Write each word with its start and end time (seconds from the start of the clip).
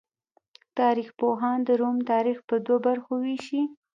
تاریخ 0.79 1.09
پوهان 1.19 1.57
د 1.67 1.69
روم 1.81 1.97
تاریخ 2.11 2.37
په 2.49 2.55
دوو 2.65 2.77
برخو 2.87 3.13
ویشي. 3.23 3.61